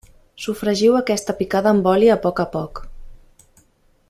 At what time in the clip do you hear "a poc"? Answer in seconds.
2.15-2.45, 2.45-2.85